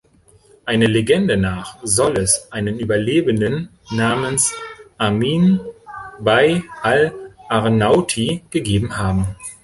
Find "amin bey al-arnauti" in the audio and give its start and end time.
4.97-8.41